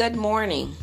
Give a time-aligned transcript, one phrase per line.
[0.00, 0.74] Good morning.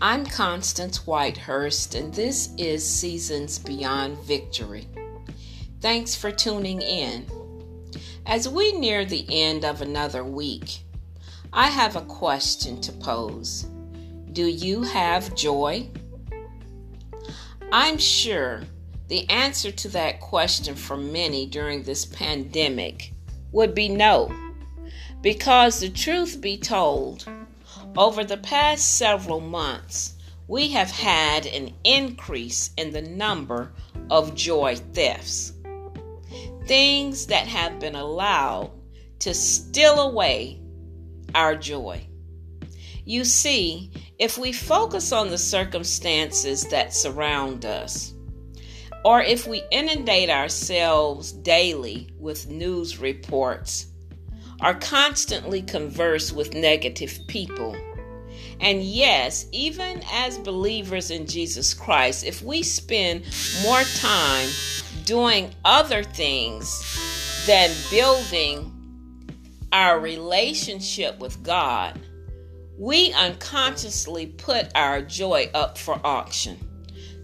[0.00, 4.88] I'm Constance Whitehurst, and this is Seasons Beyond Victory.
[5.82, 7.26] Thanks for tuning in.
[8.24, 10.78] As we near the end of another week,
[11.52, 13.66] I have a question to pose.
[14.32, 15.86] Do you have joy?
[17.70, 18.62] I'm sure
[19.08, 23.12] the answer to that question for many during this pandemic
[23.52, 24.34] would be no.
[25.20, 27.28] Because the truth be told,
[27.96, 30.14] over the past several months,
[30.46, 33.72] we have had an increase in the number
[34.10, 35.52] of joy thefts.
[36.66, 38.70] Things that have been allowed
[39.20, 40.60] to steal away
[41.34, 42.06] our joy.
[43.04, 48.14] You see, if we focus on the circumstances that surround us,
[49.04, 53.86] or if we inundate ourselves daily with news reports,
[54.62, 57.76] or constantly converse with negative people,
[58.60, 63.24] and yes, even as believers in Jesus Christ, if we spend
[63.62, 64.48] more time
[65.04, 68.74] doing other things than building
[69.72, 72.00] our relationship with God,
[72.76, 76.58] we unconsciously put our joy up for auction,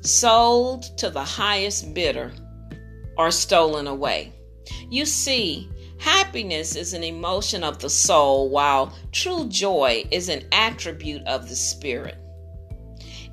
[0.02, 2.32] sold to the highest bidder,
[3.16, 4.32] or stolen away.
[4.88, 5.68] You see,
[6.04, 11.56] happiness is an emotion of the soul, while true joy is an attribute of the
[11.56, 12.18] spirit.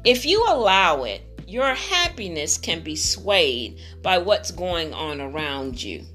[0.06, 6.06] If you allow it, your happiness can be swayed by what's going on around you.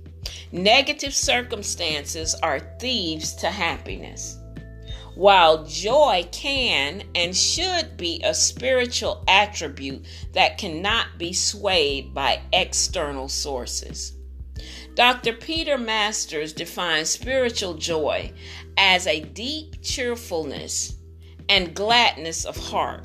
[0.50, 4.38] Negative circumstances are thieves to happiness.
[5.14, 13.28] While joy can and should be a spiritual attribute that cannot be swayed by external
[13.28, 14.15] sources.
[14.96, 15.34] Dr.
[15.34, 18.32] Peter Masters defines spiritual joy
[18.78, 20.96] as a deep cheerfulness
[21.50, 23.04] and gladness of heart.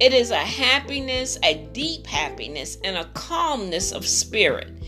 [0.00, 4.82] It is a happiness, a deep happiness, and a calmness of spirit.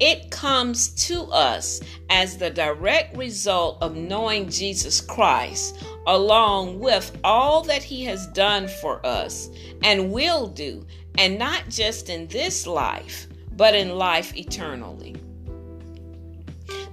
[0.00, 7.62] It comes to us as the direct result of knowing Jesus Christ, along with all
[7.62, 9.50] that He has done for us
[9.84, 10.84] and will do,
[11.16, 15.14] and not just in this life, but in life eternally.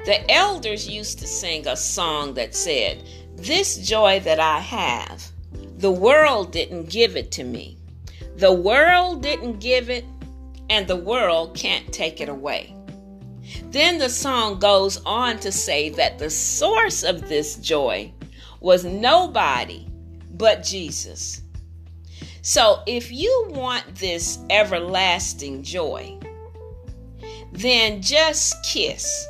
[0.05, 3.03] The elders used to sing a song that said,
[3.35, 5.31] This joy that I have,
[5.77, 7.77] the world didn't give it to me.
[8.35, 10.05] The world didn't give it,
[10.69, 12.75] and the world can't take it away.
[13.65, 18.11] Then the song goes on to say that the source of this joy
[18.59, 19.87] was nobody
[20.31, 21.41] but Jesus.
[22.41, 26.17] So if you want this everlasting joy,
[27.51, 29.27] then just kiss.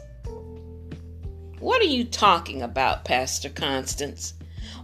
[1.61, 4.33] What are you talking about, Pastor Constance?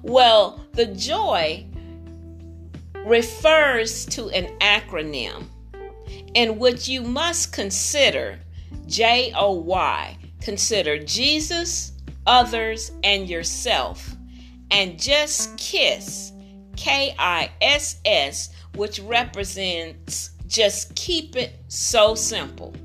[0.04, 1.66] Well, the joy
[3.04, 5.46] refers to an acronym
[6.36, 8.40] in which you must consider
[8.86, 10.20] J O Y.
[10.40, 11.94] Consider Jesus,
[12.28, 14.16] others, and yourself.
[14.70, 16.32] And just kiss,
[16.76, 22.76] K I S S, which represents just keep it so simple.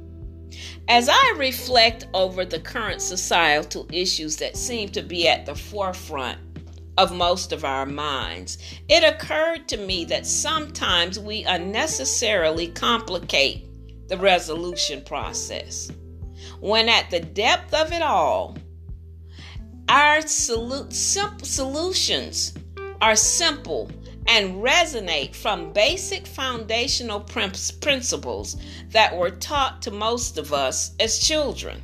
[0.88, 6.38] As I reflect over the current societal issues that seem to be at the forefront
[6.98, 13.68] of most of our minds, it occurred to me that sometimes we unnecessarily complicate
[14.08, 15.90] the resolution process.
[16.60, 18.56] When at the depth of it all,
[19.88, 22.54] our simple solutions
[23.00, 23.90] are simple
[24.26, 28.56] and resonate from basic foundational principles
[28.90, 31.82] that were taught to most of us as children.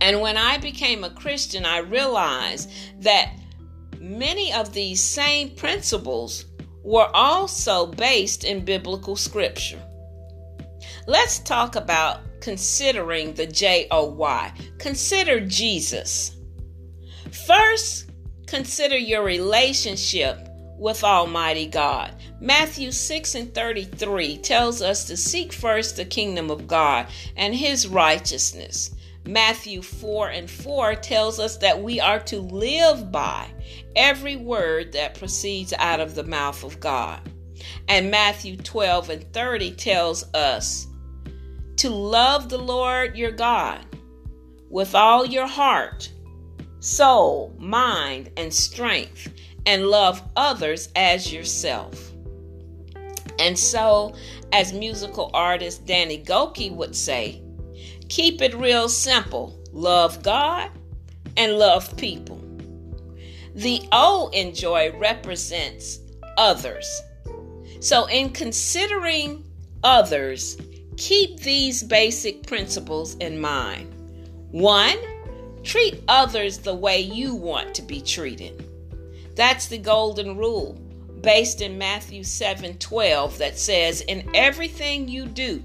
[0.00, 2.70] And when I became a Christian, I realized
[3.00, 3.34] that
[3.98, 6.44] many of these same principles
[6.82, 9.80] were also based in biblical scripture.
[11.06, 14.52] Let's talk about considering the J O Y.
[14.78, 16.36] Consider Jesus.
[17.46, 18.10] First,
[18.46, 20.48] consider your relationship
[20.82, 22.14] with Almighty God.
[22.40, 27.06] Matthew 6 and 33 tells us to seek first the kingdom of God
[27.36, 28.90] and his righteousness.
[29.24, 33.46] Matthew 4 and 4 tells us that we are to live by
[33.94, 37.20] every word that proceeds out of the mouth of God.
[37.86, 40.88] And Matthew 12 and 30 tells us
[41.76, 43.86] to love the Lord your God
[44.68, 46.10] with all your heart,
[46.80, 49.28] soul, mind, and strength,
[49.66, 52.12] and love others as yourself.
[53.38, 54.14] And so,
[54.52, 57.42] as musical artist Danny Gokey would say,
[58.08, 60.70] keep it real simple love God
[61.36, 62.38] and love people.
[63.54, 66.00] The O in joy represents
[66.36, 67.02] others.
[67.80, 69.44] So, in considering
[69.82, 70.56] others,
[70.96, 73.92] keep these basic principles in mind.
[74.50, 74.98] One,
[75.62, 78.64] treat others the way you want to be treated.
[79.34, 80.74] That's the golden rule
[81.22, 85.62] based in Matthew 7 12 that says, In everything you do,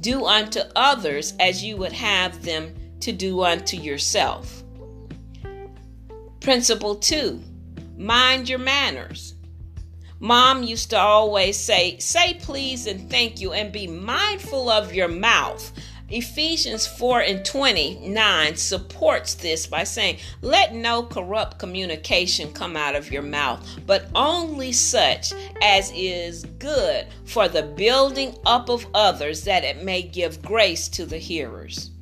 [0.00, 4.64] do unto others as you would have them to do unto yourself.
[6.40, 7.42] Principle two,
[7.96, 9.34] mind your manners.
[10.22, 15.08] Mom used to always say, say please and thank you and be mindful of your
[15.08, 15.72] mouth.
[16.10, 23.12] Ephesians 4 and 29 supports this by saying, Let no corrupt communication come out of
[23.12, 29.62] your mouth, but only such as is good for the building up of others, that
[29.62, 31.92] it may give grace to the hearers.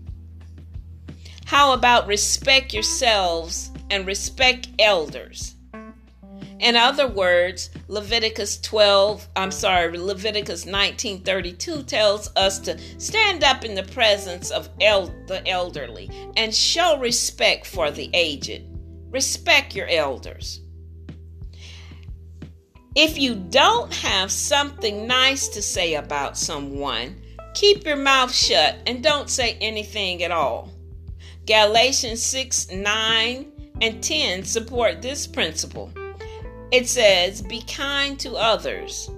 [1.44, 5.55] How about respect yourselves and respect elders?
[6.60, 13.75] In other words, Leviticus 12, I'm sorry, Leviticus 19:32 tells us to stand up in
[13.75, 18.62] the presence of el- the elderly and show respect for the aged.
[19.10, 20.60] Respect your elders.
[22.96, 27.22] If you don't have something nice to say about someone,
[27.55, 30.72] keep your mouth shut and don't say anything at all.
[31.46, 33.46] Galatians 6 9
[33.81, 35.93] and 10 support this principle.
[36.70, 39.11] It says, Be kind to others,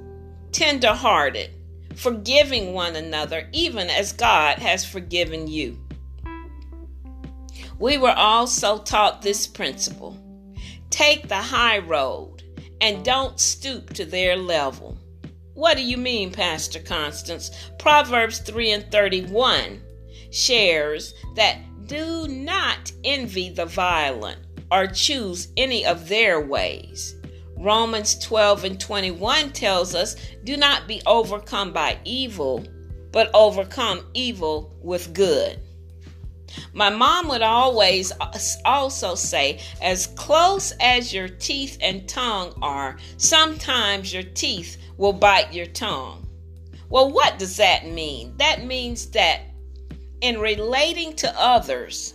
[0.52, 1.50] tender hearted,
[1.96, 5.76] forgiving one another, even as God has forgiven you.
[7.80, 10.16] We were also taught this principle
[10.90, 12.42] take the high road
[12.80, 14.96] and don't stoop to their level.
[15.54, 17.50] What do you mean, Pastor Constance?
[17.78, 19.82] Proverbs 3 and 31
[20.30, 24.38] shares that do not envy the violent
[24.70, 27.16] or choose any of their ways.
[27.60, 32.64] Romans 12 and 21 tells us, Do not be overcome by evil,
[33.12, 35.60] but overcome evil with good.
[36.72, 38.12] My mom would always
[38.64, 45.52] also say, as close as your teeth and tongue are, sometimes your teeth will bite
[45.52, 46.26] your tongue.
[46.88, 48.34] Well, what does that mean?
[48.38, 49.42] That means that
[50.22, 52.14] in relating to others,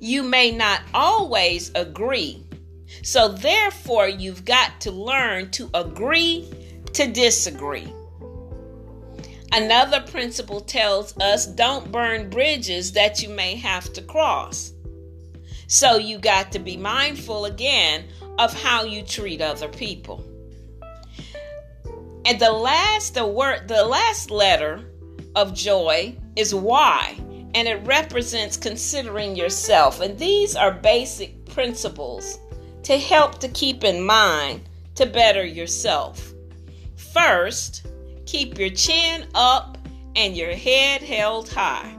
[0.00, 2.47] you may not always agree
[3.02, 6.48] so, therefore, you've got to learn to agree
[6.94, 7.92] to disagree.
[9.52, 14.72] Another principle tells us don't burn bridges that you may have to cross.
[15.66, 18.04] So, you got to be mindful again
[18.38, 20.24] of how you treat other people.
[22.24, 24.84] And the last the word the last letter
[25.34, 27.16] of joy is Y,
[27.54, 30.00] and it represents considering yourself.
[30.00, 32.38] And these are basic principles
[32.88, 34.62] to help to keep in mind
[34.94, 36.32] to better yourself.
[37.12, 37.86] First,
[38.24, 39.76] keep your chin up
[40.16, 41.94] and your head held high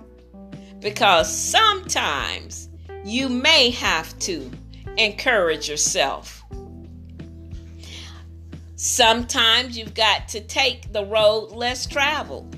[0.80, 2.70] because sometimes
[3.06, 4.50] you may have to
[4.98, 6.44] encourage yourself.
[8.76, 12.58] Sometimes you've got to take the road less traveled.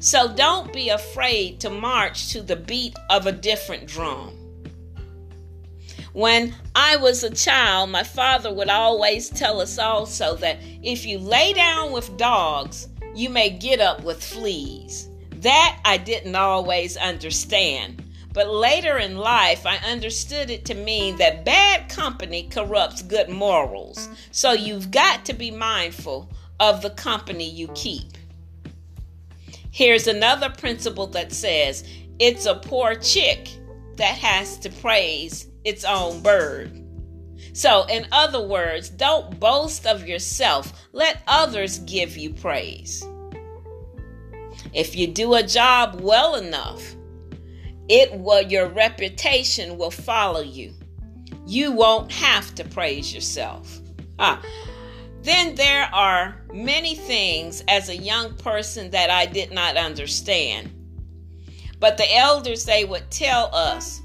[0.00, 4.37] So don't be afraid to march to the beat of a different drum.
[6.12, 11.18] When I was a child, my father would always tell us also that if you
[11.18, 15.08] lay down with dogs, you may get up with fleas.
[15.36, 18.02] That I didn't always understand.
[18.32, 24.08] But later in life, I understood it to mean that bad company corrupts good morals.
[24.30, 28.16] So you've got to be mindful of the company you keep.
[29.70, 31.84] Here's another principle that says
[32.18, 33.48] it's a poor chick
[33.96, 36.84] that has to praise its own bird.
[37.52, 40.72] So, in other words, don't boast of yourself.
[40.92, 43.04] Let others give you praise.
[44.72, 46.94] If you do a job well enough,
[47.88, 50.74] it will your reputation will follow you.
[51.46, 53.80] You won't have to praise yourself.
[54.18, 54.42] Ah,
[55.22, 60.70] then there are many things as a young person that I did not understand.
[61.80, 64.00] But the elders they would tell us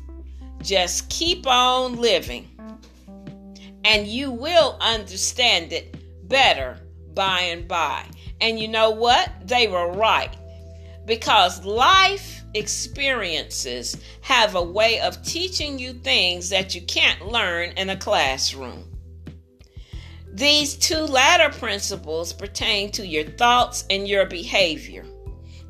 [0.64, 2.50] just keep on living,
[3.84, 5.96] and you will understand it
[6.28, 6.80] better
[7.14, 8.06] by and by.
[8.42, 9.30] And you know what?
[9.46, 10.36] They were right.
[11.06, 17.90] Because life experiences have a way of teaching you things that you can't learn in
[17.90, 18.90] a classroom.
[20.34, 25.06] These two latter principles pertain to your thoughts and your behavior.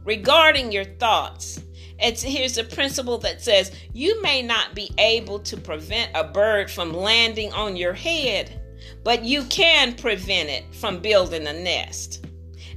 [0.05, 1.61] Regarding your thoughts,
[1.99, 6.69] It's here's a principle that says you may not be able to prevent a bird
[6.69, 8.61] from landing on your head,
[9.03, 12.25] but you can prevent it from building a nest.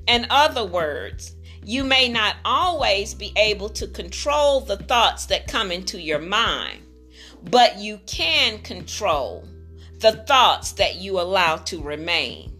[0.06, 5.72] In other words, you may not always be able to control the thoughts that come
[5.72, 6.80] into your mind,
[7.50, 9.48] but you can control
[9.98, 12.55] the thoughts that you allow to remain.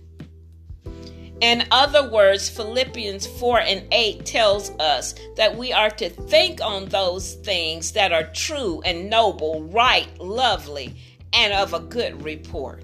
[1.41, 6.87] In other words, Philippians 4 and 8 tells us that we are to think on
[6.87, 10.97] those things that are true and noble, right, lovely,
[11.35, 12.83] and of a good report.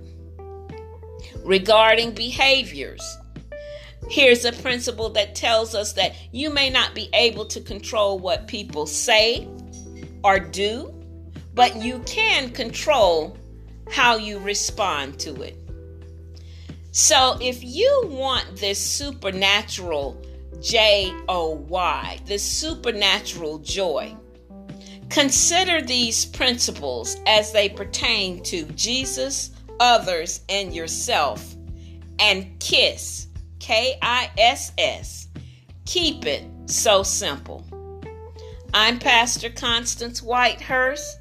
[1.42, 3.02] Regarding behaviors,
[4.10, 8.46] here's a principle that tells us that you may not be able to control what
[8.48, 9.48] people say
[10.22, 10.92] or do,
[11.54, 13.34] but you can control
[13.90, 15.61] how you respond to it.
[16.94, 20.22] So if you want this supernatural
[20.60, 24.14] J O Y, this supernatural joy,
[25.08, 31.54] consider these principles as they pertain to Jesus, others, and yourself.
[32.18, 35.28] And KISS, K I S S.
[35.86, 37.64] Keep it so simple.
[38.74, 41.16] I'm Pastor Constance Whitehurst.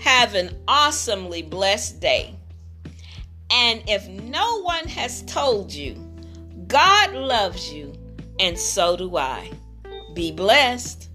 [0.00, 2.37] Have an awesomely blessed day.
[3.50, 5.94] And if no one has told you,
[6.66, 7.94] God loves you,
[8.38, 9.50] and so do I.
[10.14, 11.07] Be blessed.